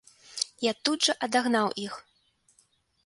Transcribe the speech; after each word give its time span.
Я 0.69 0.73
тут 0.89 1.07
жа 1.09 1.15
адагнаў 1.27 1.67
іх. 1.85 1.93